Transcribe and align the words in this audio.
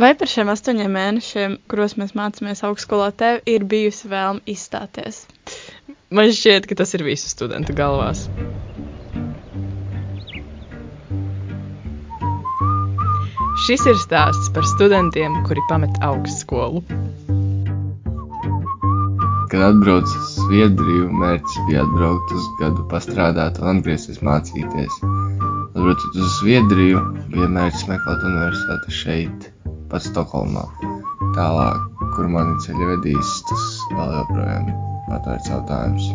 Vai 0.00 0.14
par 0.16 0.30
šiem 0.32 0.48
astoņiem 0.48 0.94
mēnešiem, 0.96 1.54
kuros 1.68 1.92
mēs 2.00 2.14
mācāmies 2.16 2.62
augstskolā, 2.64 3.10
tev 3.20 3.42
ir 3.44 3.66
bijusi 3.68 4.08
vēlme 4.08 4.40
izstāties? 4.48 5.26
Man 6.08 6.32
šķiet, 6.32 6.64
ka 6.70 6.78
tas 6.80 6.94
ir 6.96 7.04
visu 7.04 7.28
studentu 7.28 7.74
galvās. 7.76 8.22
Šis 13.66 13.84
ir 13.92 14.00
stāsts 14.00 14.48
par 14.56 14.64
studentiem, 14.72 15.36
kuri 15.44 15.66
pamet 15.68 16.00
augstskolu. 16.08 16.80
Kad 19.52 19.68
atbraucu 19.68 20.16
uz 20.16 20.32
Zviedriju, 20.46 21.12
mērķis 21.20 21.60
bija 21.68 21.84
atbraukt 21.84 22.36
uz 22.40 22.50
gadu, 22.64 22.88
pastrādāt 22.88 23.60
un 23.60 23.74
atgriezties 23.76 24.24
mācīties. 24.24 25.00
Atbraucot 25.04 26.20
uz 26.24 26.36
Zviedriju, 26.40 27.04
bija 27.36 27.52
mērķis 27.60 27.88
meklēt 27.92 28.28
universitāti 28.32 29.00
šeit, 29.04 29.50
pats 29.90 30.08
Stokholmā. 30.10 30.64
Tālāk, 31.36 32.04
kur 32.14 32.28
mani 32.30 32.56
ceļi 32.64 32.88
vedīs, 32.94 33.32
tas 33.48 33.64
vēl 33.96 34.14
joprojām 34.18 34.70
atvērts 35.16 35.50
jautājums. 35.50 36.08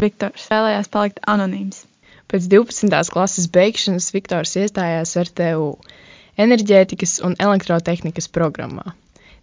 Viktors 0.00 0.46
vēlējās 0.52 0.90
palikt 0.92 1.20
anonīms. 1.28 1.84
Pēc 2.30 2.46
12. 2.52 3.10
klases 3.12 3.48
beigšanas 3.52 4.12
Viktors 4.14 4.54
iestājās 4.60 5.16
RTU 5.18 5.72
enerģētikas 6.40 7.18
un 7.26 7.34
elektrotehnikas 7.42 8.30
programmā. 8.32 8.94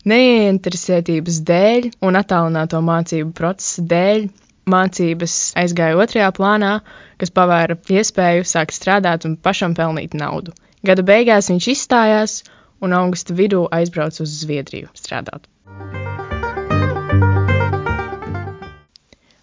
Neieinteresētības 0.08 1.42
dēļ 1.50 1.90
un 2.08 2.18
attālināto 2.20 2.80
mācību 2.86 3.34
procesa 3.36 3.84
dēļ 3.92 4.30
mācības 4.72 5.36
aizgāja 5.60 5.98
otrajā 6.00 6.30
plānā, 6.36 6.74
kas 7.20 7.34
pavēra 7.36 7.78
iespēju 8.00 8.48
sākt 8.48 8.76
strādāt 8.78 9.28
un 9.28 9.36
pašam 9.36 9.76
pelnīt 9.76 10.16
naudu. 10.16 10.54
Gada 10.86 11.04
beigās 11.04 11.50
viņš 11.52 11.68
izstājās 11.74 12.38
un 12.82 12.96
augusta 12.98 13.36
vidū 13.38 13.66
aizbrauca 13.80 14.24
uz 14.24 14.34
Zviedriju 14.44 14.92
strādāt. 14.98 15.48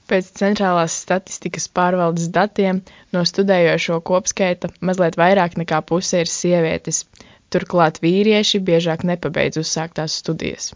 Pēc 0.05 0.27
centrālās 0.37 0.95
statistikas 1.01 1.65
pārvaldes 1.73 2.29
datiem 2.31 2.83
no 3.17 3.23
studējošo 3.25 4.03
kopskaita 4.05 4.69
mazliet 4.85 5.17
vairāk 5.17 5.57
nekā 5.59 5.81
puse 5.89 6.21
ir 6.21 6.29
sievietes, 6.31 7.07
Turklāt 7.55 8.01
vīrieši 8.03 8.59
biežāk 8.69 9.05
nepabeidz 9.07 9.61
uzsāktās 9.61 10.17
studijas. 10.23 10.73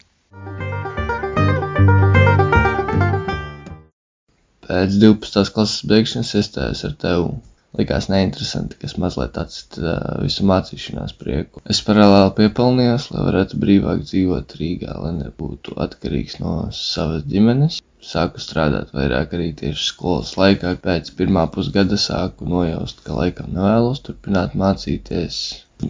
Pēc 4.68 4.98
12. 5.02 5.42
klases 5.56 5.86
beigšanas 5.90 6.34
iestājos 6.38 6.84
ar 6.86 6.94
tevi. 7.04 7.32
Likās 7.76 8.08
neinteresanti, 8.08 8.78
kas 8.80 8.94
mazliet 8.96 9.36
atcita 9.38 9.98
visu 10.22 10.46
mācīšanās 10.48 11.12
prieku. 11.20 11.60
Es 11.68 11.82
paralēli 11.84 12.32
piepelnījos, 12.38 13.10
lai 13.12 13.26
varētu 13.26 13.60
brīvāk 13.60 14.00
dzīvot 14.08 14.56
Rīgā, 14.60 14.96
lai 15.02 15.12
nebūtu 15.18 15.76
atkarīgs 15.84 16.38
no 16.40 16.54
savas 16.72 17.28
ģimenes. 17.28 17.82
Sāku 18.08 18.40
strādāt 18.40 18.94
vairāk 18.96 19.36
arī 19.36 19.52
tieši 19.58 19.88
skolas 19.90 20.32
laikā. 20.40 20.76
Pēc 20.80 21.12
pirmā 21.18 21.44
pusgada 21.52 22.00
sāku 22.00 22.48
nojaust, 22.48 23.04
ka 23.04 23.20
laikam 23.20 23.52
nevēlos 23.52 24.04
turpināt 24.06 24.56
mācīties, 24.58 25.42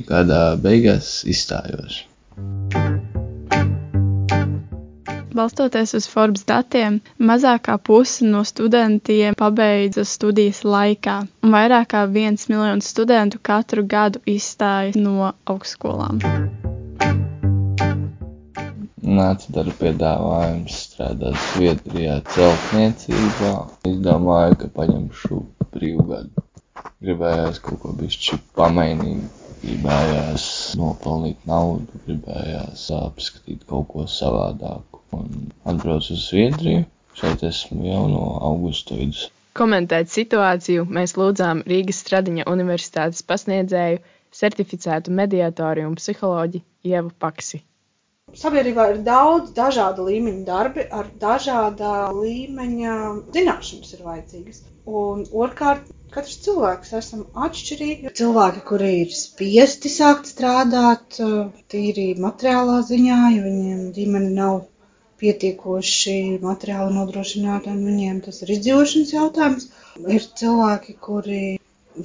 Gada 0.09 0.41
beigās 0.61 1.23
izstājos. 1.25 2.03
Balstoties 5.39 5.93
uz 5.95 6.07
Forbes 6.11 6.43
datiem, 6.49 6.97
mazākā 7.31 7.77
puse 7.89 8.27
no 8.27 8.41
studentiem 8.49 9.37
pabeidza 9.39 10.03
studijas 10.13 10.65
laikā, 10.67 11.15
un 11.47 11.55
vairāk 11.55 11.87
kā 11.93 12.01
viens 12.17 12.49
miljons 12.51 12.89
studentu 12.95 13.39
katru 13.51 13.85
gadu 13.93 14.19
izstājas 14.35 14.99
no 14.99 15.29
augstskolām. 15.55 16.19
Nāca 19.21 19.55
darba 19.61 19.77
piedāvājums 19.85 20.81
strādāt 20.89 21.39
Zviedrijā 21.47 22.19
celtniecībā. 22.35 23.55
Izdomāju, 23.95 24.59
ka 24.65 24.73
paņemšu 24.81 25.39
brīvu 25.77 26.09
gadu. 26.11 26.49
Gribējās 27.07 27.63
kaut 27.69 27.79
ko 27.87 27.95
bišķi 28.03 28.43
pamainīt 28.59 29.38
gribējās 29.63 30.45
nopelnīt 30.81 31.47
naudu, 31.49 32.01
gribējās 32.07 32.85
apskatīt 32.99 33.65
kaut 33.71 33.89
ko 33.93 34.07
savādāku. 34.11 35.03
Un 35.19 35.49
atbraucu 35.69 36.15
uz 36.15 36.27
Zviedriju, 36.29 36.85
šeit 37.19 37.43
esmu 37.49 37.87
jau 37.89 38.05
no 38.13 38.25
augusta 38.51 38.99
vidus. 38.99 39.29
Komentēt 39.59 40.13
situāciju 40.13 40.85
mēs 40.99 41.17
lūdzām 41.19 41.65
Rīgas 41.67 42.03
Stradiņa 42.05 42.45
universitātes 42.53 43.25
pasniedzēju, 43.27 44.03
certificētu 44.39 45.15
mediātoru 45.21 45.89
un 45.89 45.97
psiholoģi 45.99 46.63
Ievu 46.93 47.11
Paksi. 47.19 47.63
Sabiedrībā 48.37 48.85
ir 48.93 48.99
daudz 49.07 49.53
dažādu 49.57 50.05
līmeņu 50.09 50.43
darbi, 50.49 50.85
ar 51.01 51.07
dažāda 51.23 51.93
līmeņa 52.17 52.97
zināšanas 53.37 53.95
ir 53.97 54.03
vajadzīgas. 54.09 54.59
Un 55.03 55.23
otrkārt, 55.45 55.89
katrs 56.17 56.37
cilvēks 56.45 56.93
esam 57.01 57.23
atšķirīgi. 57.47 58.13
Cilvēki, 58.21 58.63
kuri 58.71 58.91
ir 59.05 59.15
spiesti 59.21 59.93
sākt 59.95 60.29
strādāt, 60.33 61.19
tīri 61.75 62.07
materiālā 62.27 62.79
ziņā, 62.91 63.19
jo 63.37 63.45
viņiem 63.49 63.83
ģimene 63.99 64.31
nav 64.41 64.59
pietiekoši 65.23 66.19
materiāli 66.45 66.95
nodrošināta, 66.99 67.73
un 67.75 67.83
viņiem 67.91 68.21
tas 68.29 68.43
ir 68.45 68.55
izdzīvošanas 68.59 69.15
jautājums. 69.17 69.69
Ir 70.19 70.29
cilvēki, 70.43 70.95
kuri 71.09 71.43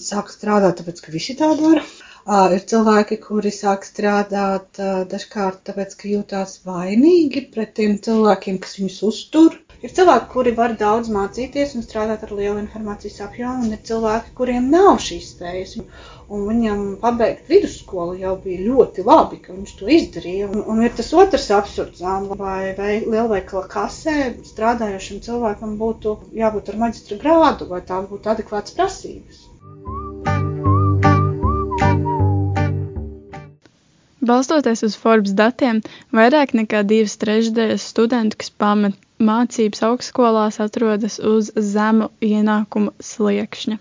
sāk 0.02 0.32
strādāt, 0.34 0.80
tāpēc, 0.82 1.04
ka 1.06 1.14
visi 1.14 1.36
tā 1.44 1.52
dara. 1.60 1.84
Ir 2.24 2.62
cilvēki, 2.72 3.18
kuri 3.24 3.50
sāk 3.52 3.82
strādāt 3.84 4.78
dažkārt 5.14 5.58
tāpēc, 5.70 5.96
ka 6.02 6.08
jūtās 6.08 6.54
vainīgi 6.68 7.42
pret 7.56 7.74
tiem 7.80 7.98
cilvēkiem, 8.06 8.60
kas 8.64 8.78
viņus 8.80 9.00
uztur. 9.10 9.58
Ir 9.84 9.92
cilvēki, 9.98 10.30
kuri 10.32 10.54
var 10.56 10.78
daudz 10.80 11.10
mācīties 11.12 11.74
un 11.76 11.84
strādāt 11.84 12.24
ar 12.24 12.32
lielu 12.38 12.62
informācijas 12.62 13.20
apjomu, 13.26 13.66
un 13.68 13.76
ir 13.76 13.84
cilvēki, 13.90 14.32
kuriem 14.40 14.72
nav 14.72 15.02
šīs 15.04 15.34
spējas. 15.34 15.76
Un 16.32 16.48
viņam 16.48 16.86
pabeigt 17.04 17.52
vidusskolu 17.52 18.16
jau 18.22 18.38
bija 18.46 18.64
ļoti 18.70 19.04
labi, 19.10 19.42
ka 19.44 19.52
viņš 19.58 19.74
to 19.82 19.92
izdarīja. 19.98 20.48
Un, 20.48 20.64
un 20.64 20.80
ir 20.88 20.96
tas 20.96 21.12
otrs 21.26 21.52
absurds, 21.60 22.00
vai, 22.40 22.72
vai 22.80 22.94
lielveikala 23.04 23.68
kasē 23.76 24.20
strādājošam 24.54 25.20
cilvēkam 25.28 25.76
būtu 25.84 26.16
jābūt 26.40 26.72
ar 26.72 26.84
maģistra 26.86 27.20
grādu, 27.26 27.68
vai 27.76 27.84
tā 27.92 28.00
būtu 28.08 28.32
adekvāts 28.38 28.80
prasības. 28.80 29.50
Balstoties 34.24 34.84
uz 34.88 34.94
Forbes 35.00 35.34
datiem, 35.36 35.82
vairāk 36.16 36.54
nekā 36.56 36.84
divas 36.88 37.18
trešdaļas 37.24 37.88
studentu, 37.94 38.40
kas 38.44 38.54
pamet 38.64 38.96
mācības 39.30 39.84
augstskolās, 39.90 40.60
atrodas 40.64 41.18
uz 41.34 41.50
zemu 41.74 42.08
ienākumu 42.24 42.94
sliekšņa. 43.14 43.80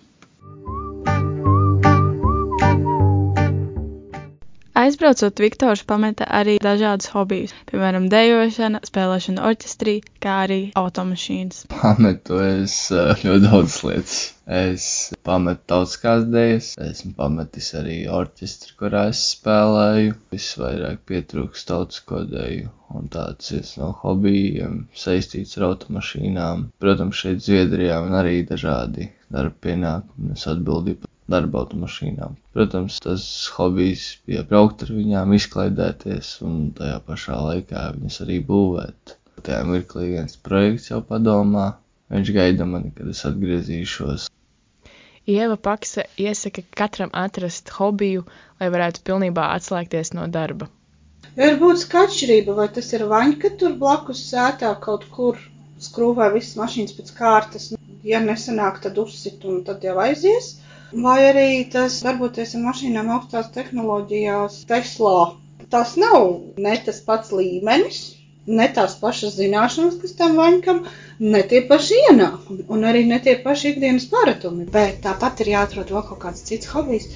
Aizbraucot, 4.83 5.39
Viktors 5.39 5.85
pameta 5.87 6.27
arī 6.27 6.57
dažādus 6.59 7.13
hobijus, 7.15 7.53
piemēram, 7.69 8.09
dejošana, 8.11 8.81
spēlēšana 8.89 9.45
orķestrī, 9.47 9.93
kā 10.25 10.39
arī 10.47 10.57
automašīnas. 10.81 11.61
Pametu 11.71 12.41
es 12.43 12.75
eh, 12.91 13.13
ļoti 13.23 13.45
daudz 13.45 13.77
lietas. 13.87 14.17
Es 14.59 14.87
pametu 15.29 15.63
tautiskās 15.71 16.27
dejas, 16.33 16.73
esmu 16.83 17.13
pametis 17.21 17.69
arī 17.79 18.01
orķestri, 18.11 18.75
kurā 18.81 19.05
es 19.13 19.23
spēlēju. 19.37 20.17
Visvairāk 20.35 21.07
pietrūkst 21.13 21.71
tautisko 21.71 22.25
deju, 22.33 22.75
un 22.91 23.07
tāds 23.15 23.55
viens 23.55 23.73
no 23.79 23.93
hobijiem 24.03 24.81
saistīts 25.05 25.61
ar 25.61 25.69
automašīnām. 25.71 26.67
Protams, 26.83 27.23
šeit 27.23 27.47
Zviedrijā 27.47 28.03
man 28.03 28.19
arī 28.25 28.41
dažādi 28.51 29.13
darba 29.31 29.55
pienākumi, 29.69 30.35
es 30.35 30.51
atbildīju 30.51 31.05
darba 31.33 31.63
automašīnām. 31.63 32.37
Protams, 32.57 32.99
tas 33.05 33.25
hobijs 33.57 34.05
bija 34.29 34.45
braukt 34.49 34.85
ar 34.87 34.93
viņām, 34.95 35.35
izklaidēties 35.39 36.35
un 36.47 36.59
tajā 36.79 36.99
pašā 37.09 37.39
laikā 37.49 37.87
viņas 37.97 38.21
arī 38.27 38.39
būvēt. 38.53 39.17
Tajā 39.43 39.63
mirklī 39.67 40.13
viens 40.13 40.37
projekts 40.49 40.93
jau 40.93 41.01
padomā, 41.09 41.73
viņš 42.13 42.35
gaida 42.37 42.69
mani, 42.69 42.93
kad 42.97 43.09
es 43.11 43.25
atgriezīšos. 43.29 44.29
Ieva 45.33 45.57
Paksa 45.57 46.03
iesaka 46.19 46.63
katram 46.79 47.11
atrast 47.15 47.71
hobiju, 47.79 48.25
lai 48.61 48.69
varētu 48.75 49.05
pilnībā 49.07 49.49
atslēgties 49.57 50.13
no 50.19 50.27
darba. 50.37 50.67
Ir 51.39 51.55
būtiska 51.61 52.01
atšķirība, 52.07 52.57
vai 52.59 52.67
tas 52.77 52.91
ir 52.93 53.05
vaņka 53.11 53.53
tur 53.61 53.77
blakus 53.83 54.23
sētā 54.33 54.73
kaut 54.87 55.07
kur 55.15 55.39
skrūvē 55.85 56.27
visas 56.35 56.59
mašīnas 56.59 56.97
pēc 56.99 57.13
kārtas. 57.19 57.69
Ja 58.05 58.19
nesanāk, 58.25 58.83
tad 58.85 58.99
uzsit 58.99 59.47
un 59.47 59.63
tad 59.69 59.87
jau 59.87 59.95
aizies. 60.03 60.57
Vai 60.93 61.19
arī 61.29 61.47
tas 61.73 62.01
darboties 62.05 62.55
ar 62.59 62.65
mašīnām 62.67 63.13
augstās 63.17 63.53
tehnoloģijās 63.55 64.59
Tesla. 64.73 65.15
Tas 65.73 65.95
nav 65.97 66.27
ne 66.67 66.75
tas 66.87 66.99
pats 67.07 67.31
līmenis, 67.33 68.01
ne 68.47 68.67
tās 68.77 68.99
pašas 69.01 69.39
zināšanas, 69.39 69.97
kas 70.03 70.13
tam 70.19 70.35
vaņkam, 70.37 70.83
ne 71.35 71.41
tie 71.53 71.63
paši 71.71 72.01
ienākumi 72.11 72.67
un 72.77 72.85
arī 72.91 73.07
ne 73.09 73.21
tie 73.25 73.39
paši 73.47 73.73
ikdienas 73.73 74.09
paratumi. 74.13 74.67
Bet 74.77 75.01
tāpat 75.07 75.41
ir 75.47 75.55
jāatrod 75.55 75.95
vēl 75.97 76.05
kaut 76.11 76.21
kāds 76.27 76.45
cits 76.51 76.69
hobijs, 76.75 77.09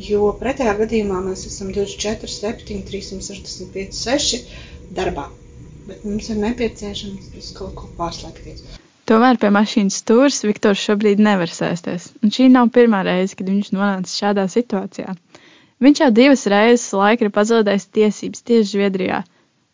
Jo 0.00 0.28
pretējā 0.40 0.72
gadījumā 0.78 1.18
mēs 1.24 1.42
esam 1.48 1.68
24, 1.76 2.28
7, 2.34 2.78
365, 2.90 3.98
6 3.98 4.38
darbā. 4.98 5.26
Bet 5.88 6.06
mums 6.08 6.30
ir 6.32 6.38
nepieciešams 6.40 7.50
kaut 7.58 7.74
ko 7.80 7.90
pārslēgties. 7.98 8.64
Tomēr 9.10 9.38
pie 9.42 9.48
mašīnas 9.50 9.96
stūres 9.98 10.36
Viktors 10.46 10.82
šobrīd 10.86 11.18
nevar 11.26 11.50
sēsties, 11.50 12.04
un 12.22 12.30
šī 12.34 12.44
nav 12.54 12.68
pirmā 12.74 13.00
reize, 13.06 13.34
kad 13.38 13.48
viņš 13.50 13.72
nonāca 13.74 14.12
šādā 14.14 14.44
situācijā. 14.52 15.16
Viņš 15.82 16.00
jau 16.04 16.10
divas 16.14 16.44
reizes 16.52 16.84
laika 16.94 17.26
ir 17.26 17.32
pazaudējis 17.34 17.88
tiesības 17.96 18.44
tieši 18.46 18.68
Zviedrijā. 18.70 19.24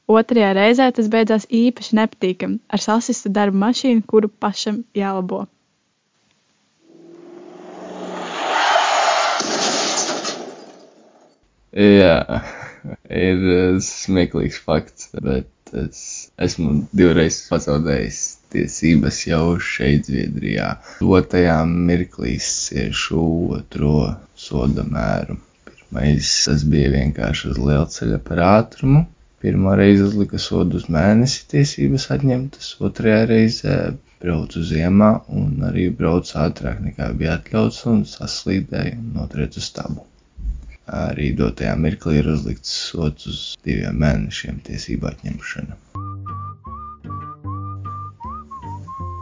Otrajā 0.09 0.55
reizē 0.57 0.87
tas 0.97 1.11
beidzās 1.13 1.45
īpaši 1.53 1.99
nepatīkami 2.01 2.57
ar 2.73 2.81
sasistu 2.81 3.29
darba 3.29 3.61
mašīnu, 3.67 4.07
kuru 4.09 4.31
pašam 4.33 4.81
jālabo. 4.97 5.43
Jā, 11.77 12.17
ir 13.29 13.47
eh, 13.59 13.79
smieklīgs 13.85 14.65
fakts, 14.65 15.13
bet 15.21 15.77
es 15.77 16.01
esmu 16.41 16.79
divreiz 16.97 17.43
pazaudējis 17.53 18.25
tiesības 18.55 19.19
jau 19.27 19.45
šeit, 19.71 20.09
Zviedrijā. 20.09 20.71
Otajā 21.19 21.59
mirklī 21.69 22.35
ciešu 22.45 23.23
otro 23.59 23.93
soda 24.47 24.85
mēru. 24.97 25.39
Pirmais 25.69 26.33
tas 26.47 26.65
bija 26.73 26.91
vienkārši 26.97 27.53
uz 27.53 27.63
lielceļa 27.69 28.19
par 28.29 28.43
ātrumu. 28.49 29.07
Pirmā 29.45 29.77
reize 29.79 30.05
uzlika 30.09 30.41
sodu 30.43 30.81
uz 30.81 30.89
mēnesi 30.91 31.47
tiesības 31.53 32.09
atņemtas, 32.17 32.73
otrajā 32.89 33.23
reizē 33.31 33.79
braucu 34.23 34.65
ziemā 34.73 35.13
un 35.41 35.63
arī 35.71 35.89
braucu 36.03 36.41
ātrāk 36.43 36.83
nekā 36.89 37.13
bija 37.21 37.39
atļauts 37.39 37.85
un 37.93 38.05
saslīdēju 38.17 38.99
un 38.99 39.11
notriecu 39.21 39.63
stabu 39.63 40.09
arī 40.97 41.33
dotajā 41.37 41.75
mirklī 41.85 42.19
ir 42.23 42.31
uzlikts 42.33 42.73
sots 42.91 43.29
uz 43.33 43.41
diviem 43.65 44.01
mēnešiem 44.05 44.63
tiesību 44.69 45.13
atņemšana. 45.13 45.77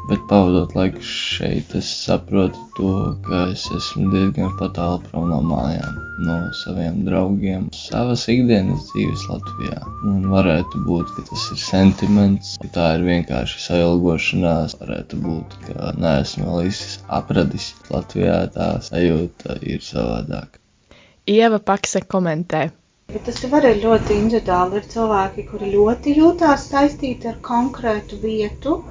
Bet 0.06 0.20
pavadot 0.30 0.70
laiku 0.78 1.00
šeit, 1.02 1.72
es 1.74 1.88
saprotu 2.04 2.60
to, 2.76 2.90
ka 3.26 3.40
es 3.50 3.64
esmu 3.74 4.12
diezgan 4.12 4.52
tālu 4.76 5.00
prom 5.02 5.24
no 5.32 5.40
mājām, 5.42 5.96
no 6.28 6.36
saviem 6.54 7.00
draugiem, 7.08 7.64
savas 7.74 8.28
ikdienas 8.30 8.86
dzīves 8.92 9.24
Latvijā. 9.32 9.80
Un 10.06 10.28
varētu 10.30 10.84
būt, 10.86 11.10
ka 11.16 11.26
tas 11.32 11.48
ir 11.56 11.60
sentiments, 11.64 12.54
ka 12.62 12.70
tā 12.78 12.86
ir 13.00 13.08
vienkārši 13.08 13.64
sailgošanās, 13.64 14.78
varētu 14.84 15.18
būt, 15.26 15.58
ka 15.66 15.90
neesmu 15.98 16.46
vēl 16.52 16.70
īsti 16.70 17.02
apradis 17.18 17.72
Latvijā, 17.90 18.40
tā 18.54 18.72
sajūta 18.86 19.58
ir 19.66 19.82
savādāka. 19.90 20.62
Ieva 21.26 21.58
Pakse 21.58 22.06
komentē. 22.06 22.68
Bet 23.10 23.26
tas 23.26 23.42
jau 23.42 23.50
arī 23.58 23.72
ļoti 23.82 24.14
individuāli. 24.20 24.78
Ir 24.78 24.86
cilvēki, 24.92 25.48
kuri 25.50 25.74
ļoti 25.74 26.14
jūtās 26.20 26.70
saistīti 26.70 27.30
ar 27.30 27.42
konkrētu 27.42 28.18
vietu, 28.22 28.84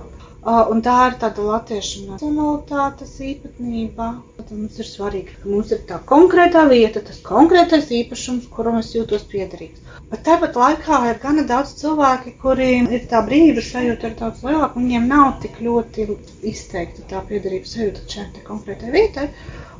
un 0.45 0.81
tā 0.85 0.95
ir 1.09 1.15
tāda 1.21 1.43
latviešu 1.45 2.01
nacionalitātes 2.09 3.13
īpatnība. 3.31 4.09
Mums 4.49 4.75
ir 4.77 4.85
svarīgi, 4.85 5.31
ka 5.41 5.49
mums 5.49 5.71
ir 5.73 5.79
tā 5.89 5.97
konkrētā 6.11 6.67
vieta, 6.69 7.01
tas 7.07 7.17
konkrētais 7.25 7.87
īpašums, 7.99 8.45
kuram 8.53 8.77
es 8.81 8.91
jūtos 8.93 9.23
piederīgs. 9.31 9.81
Bet 10.11 10.21
tāpat 10.27 10.59
laikā 10.61 10.99
ir 11.09 11.17
gana 11.23 11.47
daudz 11.49 11.73
cilvēki, 11.79 12.35
kuriem 12.43 12.85
ir 12.93 13.07
tā 13.09 13.23
brīva 13.25 13.63
sajūta 13.65 14.11
ir 14.11 14.17
daudz 14.21 14.43
lielāka, 14.45 14.77
un 14.77 14.85
viņiem 14.85 15.07
nav 15.15 15.31
tik 15.47 15.57
ļoti 15.65 16.05
izteikta 16.53 17.07
tā 17.15 17.23
piederības 17.31 17.73
sajūta 17.79 18.05
šai 18.13 18.45
konkrētai 18.51 18.93
vietai. 18.99 19.27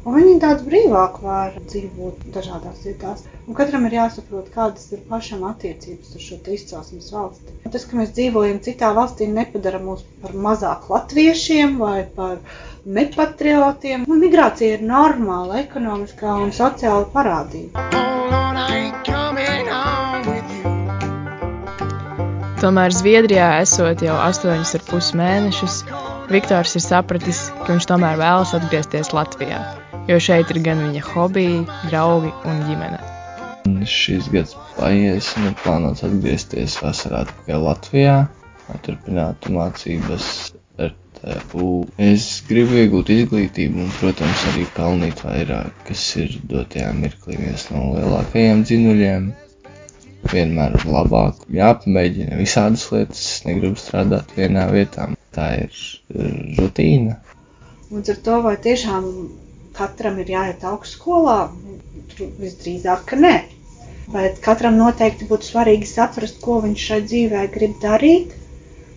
Un 0.05 0.13
viņi 0.13 0.33
daudz 0.37 0.61
brīvāk 0.61 1.15
var 1.25 1.55
dzīvot 1.65 2.27
dažādās 2.33 2.83
vietās. 2.85 3.23
Un 3.49 3.55
katram 3.57 3.87
ir 3.87 3.95
jāsaprot, 3.95 4.51
kādas 4.53 4.91
ir 4.93 4.99
pašam 5.09 5.41
attiecības 5.49 6.11
ar 6.13 6.21
šo 6.21 6.35
izcelsmes 6.53 7.07
valsti. 7.09 7.53
Un 7.65 7.73
tas, 7.73 7.87
ka 7.89 7.97
mēs 7.97 8.11
dzīvojam 8.13 8.59
citā 8.67 8.91
valstī, 8.93 9.25
nepadara 9.33 9.79
mūs 9.81 10.03
par 10.21 10.35
mazāk 10.45 10.85
latviešiem 10.93 11.79
vai 11.81 12.03
par 12.19 12.35
nepatriotiem. 12.85 14.03
Un 14.05 14.21
migrācija 14.21 14.75
ir 14.77 14.83
normāla 14.85 15.63
ekonomiskā 15.63 16.35
un 16.43 16.53
sociāla 16.53 17.07
parādība. 17.15 17.81
Tomēr 22.61 22.93
Zviedrijā 22.93 23.49
esot 23.63 24.05
jau 24.05 24.19
8,5 24.21 25.17
mēnešus, 25.17 25.79
Viktors 26.29 26.77
ir 26.77 26.85
sapratis, 26.85 27.41
ka 27.63 27.73
viņš 27.73 27.89
tomēr 27.89 28.21
vēlas 28.21 28.53
atgriezties 28.57 29.11
Latvijā 29.17 29.63
jo 30.07 30.17
šeit 30.21 30.51
ir 30.53 30.61
gan 30.65 30.81
viņa 30.85 31.03
hobiji, 31.07 31.61
draugi 31.89 32.31
un 32.45 32.59
ģimene. 32.67 32.99
Šis 33.89 34.27
gads 34.33 34.53
paies, 34.75 35.31
un 35.39 35.49
ir 35.49 35.55
plānots 35.63 36.05
atgriezties 36.05 36.77
vasarā 36.83 37.23
atpakaļ 37.25 37.63
Latvijā, 37.65 38.17
lai 38.67 38.77
turpinātu 38.85 39.55
mācības 39.55 40.27
RTU. 40.77 41.69
Es 42.09 42.27
gribu 42.49 42.77
iegūt 42.83 43.09
izglītību 43.15 43.81
un, 43.85 43.89
protams, 43.97 44.43
arī 44.51 44.67
pelnīt 44.75 45.23
vairāk, 45.25 45.73
kas 45.87 46.03
ir 46.21 46.37
dotajā 46.51 46.91
mirklī 46.99 47.39
viens 47.41 47.65
no 47.71 47.87
lielākajiem 47.95 48.61
dzinuļiem. 48.69 49.31
Vienmēr 50.25 50.77
ir 50.77 50.85
labāk, 50.89 51.43
jāpamēģina 51.53 52.37
visādas 52.39 52.85
lietas, 52.93 53.21
es 53.21 53.41
negribu 53.45 53.77
strādāt 53.77 54.33
vienā 54.37 54.65
vietā. 54.73 55.11
Tā 55.35 55.51
ir 55.65 55.81
rutīna. 56.57 57.19
Un 57.93 58.01
ar 58.01 58.21
to 58.25 58.37
vai 58.41 58.55
tiešām 58.61 59.09
katram 59.77 60.17
ir 60.23 60.31
jāiet 60.35 60.63
augstskolā? 60.71 61.37
Visdrīzāk, 62.19 63.05
ka 63.11 63.19
nē. 63.19 63.35
Bet 64.13 64.41
katram 64.45 64.77
noteikti 64.79 65.27
būtu 65.29 65.49
svarīgi 65.49 65.87
saprast, 65.89 66.41
ko 66.41 66.59
viņš 66.65 66.87
šai 66.89 66.99
dzīvē 67.09 67.45
grib 67.55 67.79
darīt, 67.81 68.35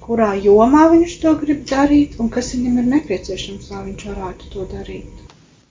kurā 0.05 0.35
jomā 0.49 0.85
viņš 0.93 1.17
to 1.23 1.33
grib 1.41 1.65
darīt 1.69 2.19
un 2.21 2.29
kas 2.35 2.53
viņam 2.55 2.83
ir 2.83 2.93
nepieciešams, 2.97 3.71
lai 3.73 3.83
viņš 3.89 4.07
varētu 4.11 4.53
to 4.55 4.67
darīt. 4.75 5.25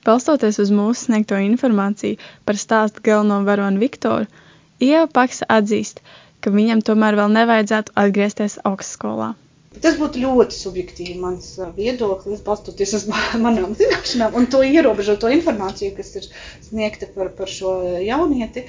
Balstoties 0.07 0.59
uz 0.63 0.69
mūsu 0.71 1.07
sniegto 1.07 1.37
informāciju 1.43 2.17
par 2.47 2.59
stāstu 2.61 3.03
galveno 3.03 3.41
varoni 3.47 3.81
Viktoru, 3.81 4.29
Ieva 4.79 5.07
Paksa 5.09 5.47
atzīst, 5.49 6.03
ka 6.39 6.53
viņam 6.53 6.83
tomēr 6.85 7.17
vēl 7.17 7.33
nevajadzētu 7.33 7.95
atgriezties 7.97 8.59
augstskolā. 8.69 9.33
Tas 9.83 9.97
būtu 9.99 10.21
ļoti 10.23 10.57
subjektīvi 10.57 11.15
mans 11.21 11.49
viedoklis, 11.77 12.43
balstoties 12.45 12.93
uz 12.99 13.07
manām 13.45 13.75
zināšanām 13.79 14.37
un 14.39 14.47
to 14.51 14.61
ierobežoto 14.65 15.31
informāciju, 15.33 15.95
kas 15.97 16.13
ir 16.19 16.29
sniegta 16.69 17.09
par, 17.15 17.33
par 17.37 17.51
šo 17.51 17.79
jaunieti. 18.03 18.67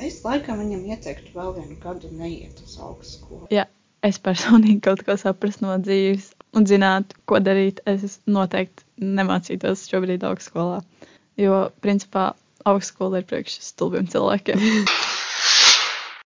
Es 0.00 0.22
laikam 0.24 0.62
viņam 0.62 0.86
ieteiktu 0.94 1.34
vēl 1.36 1.52
vienu 1.58 1.76
gadu 1.82 2.08
neiet 2.16 2.62
uz 2.64 2.78
augstskolu. 2.80 3.50
Ja 3.52 3.66
es 4.06 4.16
personīgi 4.22 4.80
kaut 4.86 5.04
ko 5.04 5.16
saprastu 5.20 5.66
no 5.66 5.76
dzīves 5.82 6.30
un 6.56 6.66
zinātu, 6.66 7.18
ko 7.28 7.40
darīt, 7.44 7.82
es 7.90 8.18
noteikti 8.26 8.86
nemācītos 9.20 9.84
šobrīd 9.90 10.24
augstskolā. 10.26 10.80
Jo, 11.40 11.68
principā, 11.84 12.30
augstskola 12.68 13.20
ir 13.20 13.28
priekš 13.28 13.60
stulbiem 13.64 14.08
cilvēkiem. 14.10 14.64